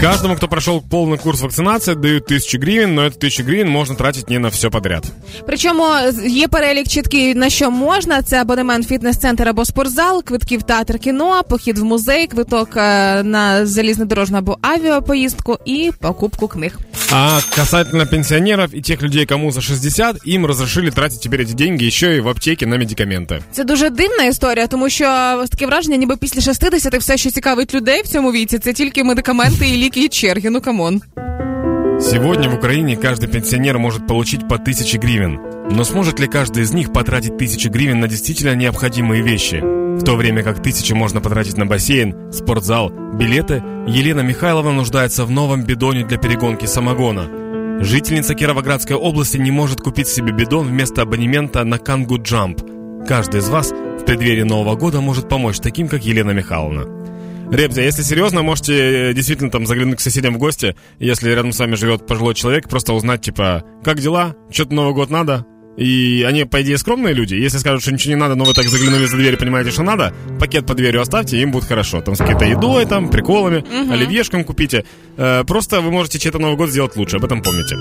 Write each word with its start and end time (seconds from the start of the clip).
Каждому, 0.00 0.36
кто 0.36 0.46
прошел 0.46 0.80
полный 0.80 1.18
курс 1.18 1.40
вакцинации, 1.40 1.94
дают 1.94 2.26
тисячу 2.26 2.58
гривень, 2.58 2.90
но 2.90 3.06
эту 3.06 3.18
тисячу 3.18 3.42
гривень 3.42 3.68
можна 3.68 3.96
тратити 3.96 4.32
не 4.32 4.38
на 4.38 4.48
все 4.48 4.70
подряд. 4.70 5.04
Причому 5.46 5.84
є 6.26 6.48
перелік 6.48 6.88
чіткий 6.88 7.34
на 7.34 7.50
що 7.50 7.70
можна. 7.70 8.22
Це 8.22 8.40
абонемент 8.40 8.88
фітнес-центр 8.88 9.48
або 9.48 9.64
спортзал, 9.64 10.24
квитки 10.24 10.58
в 10.58 10.62
театр 10.62 10.98
кіно, 10.98 11.42
похід 11.48 11.78
в 11.78 11.84
музей, 11.84 12.26
квиток 12.26 12.76
е, 12.76 13.22
на 13.22 13.66
залізнодорожну 13.66 14.38
або 14.38 14.58
авіапоїздку 14.62 15.58
і 15.64 15.90
покупку 16.00 16.48
книг. 16.48 16.78
А 17.11 17.39
касательно 17.55 18.05
пенсионеров 18.05 18.73
и 18.73 18.81
тех 18.81 19.01
людей, 19.01 19.25
кому 19.25 19.51
за 19.51 19.61
60, 19.61 20.27
им 20.27 20.45
разрешили 20.45 20.89
тратить 20.89 21.21
теперь 21.21 21.41
эти 21.41 21.53
деньги 21.53 21.85
еще 21.85 22.17
и 22.17 22.19
в 22.19 22.27
аптеке 22.27 22.65
на 22.65 22.77
медикаменты. 22.77 23.41
Це 23.51 23.63
дуже 23.63 23.89
дивна 23.89 24.23
історія, 24.23 24.67
тому 24.67 24.89
що 24.89 25.05
таке 25.49 25.65
враження, 25.65 25.97
ніби 25.97 26.17
після 26.17 26.41
60 26.41 26.95
все, 26.95 27.17
що 27.17 27.31
цікавить 27.31 27.73
людей 27.73 28.01
в 28.01 28.07
цьому 28.07 28.31
віці, 28.31 28.59
це 28.59 28.73
тільки 28.73 29.03
медикаменти 29.03 29.69
і 29.69 29.77
ліки 29.77 30.05
і 30.05 30.07
черги. 30.07 30.49
Ну 30.49 30.61
камон. 30.61 31.01
Сегодня 31.99 32.49
в 32.49 32.55
Украине 32.55 32.95
каждый 32.95 33.29
пенсионер 33.29 33.79
может 33.79 34.07
получить 34.07 34.47
по 34.47 34.55
1000 34.55 34.97
гривен. 34.97 35.39
Но 35.69 35.83
сможет 35.83 36.19
ли 36.19 36.27
каждый 36.27 36.63
из 36.63 36.73
них 36.73 36.91
потратить 36.91 37.35
1000 37.35 37.69
гривен 37.69 37.99
на 37.99 38.07
действительно 38.07 38.55
необходимые 38.55 39.21
вещи? 39.21 39.61
В 39.61 40.03
то 40.03 40.15
время 40.15 40.43
как 40.43 40.61
тысячи 40.61 40.93
можно 40.93 41.21
потратить 41.21 41.57
на 41.57 41.65
бассейн, 41.65 42.15
спортзал, 42.33 42.89
билеты, 42.89 43.63
Елена 43.90 44.20
Михайловна 44.20 44.72
нуждается 44.72 45.24
в 45.24 45.30
новом 45.30 45.64
бидоне 45.64 46.04
для 46.04 46.18
перегонки 46.18 46.66
самогона. 46.66 47.82
Жительница 47.82 48.34
Кировоградской 48.34 48.94
области 48.94 49.38
не 49.38 49.50
может 49.50 49.80
купить 49.80 50.08
себе 50.08 50.30
бидон 50.30 50.68
вместо 50.68 51.02
абонемента 51.02 51.64
на 51.64 51.78
Кангу 51.78 52.20
Джамп. 52.20 52.60
Каждый 53.08 53.40
из 53.40 53.48
вас 53.48 53.70
в 53.70 54.04
преддверии 54.04 54.42
Нового 54.42 54.76
года 54.76 55.00
может 55.00 55.30
помочь 55.30 55.58
таким, 55.60 55.88
как 55.88 56.04
Елена 56.04 56.32
Михайловна. 56.32 56.84
Ребзя, 57.50 57.80
если 57.80 58.02
серьезно, 58.02 58.42
можете 58.42 58.74
э, 58.74 59.14
действительно 59.14 59.50
там 59.50 59.66
заглянуть 59.66 59.96
к 59.96 60.00
соседям 60.00 60.34
в 60.34 60.38
гости, 60.38 60.76
если 60.98 61.30
рядом 61.30 61.52
с 61.52 61.58
вами 61.58 61.74
живет 61.74 62.06
пожилой 62.06 62.34
человек, 62.34 62.68
просто 62.68 62.92
узнать, 62.92 63.22
типа, 63.22 63.64
как 63.82 64.00
дела, 64.00 64.34
что-то 64.50 64.74
Новый 64.74 64.92
год 64.92 65.08
надо, 65.08 65.46
и 65.78 66.24
они, 66.26 66.44
по 66.44 66.60
идее, 66.60 66.76
скромные 66.76 67.14
люди. 67.14 67.34
Если 67.34 67.58
скажут, 67.58 67.82
что 67.82 67.92
ничего 67.92 68.14
не 68.14 68.20
надо, 68.20 68.34
но 68.34 68.44
вы 68.44 68.52
так 68.52 68.66
заглянули 68.66 69.06
за 69.06 69.16
дверь 69.16 69.34
и 69.34 69.36
понимаете, 69.36 69.70
что 69.70 69.82
надо, 69.82 70.12
пакет 70.40 70.66
под 70.66 70.76
дверью 70.76 71.00
оставьте, 71.00 71.40
им 71.40 71.52
будет 71.52 71.64
хорошо. 71.64 72.00
Там 72.00 72.16
с 72.16 72.18
какой-то 72.18 72.44
едой, 72.44 72.84
там, 72.84 73.08
приколами, 73.10 73.58
угу. 73.58 73.92
оливьешком 73.92 74.44
купите. 74.44 74.84
Э, 75.16 75.44
просто 75.44 75.80
вы 75.80 75.92
можете 75.92 76.18
чей-то 76.18 76.38
Новый 76.38 76.56
год 76.56 76.70
сделать 76.70 76.96
лучше, 76.96 77.16
об 77.16 77.24
этом 77.24 77.42
помните. 77.42 77.76